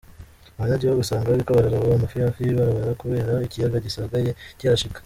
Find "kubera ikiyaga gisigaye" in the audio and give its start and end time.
3.01-4.29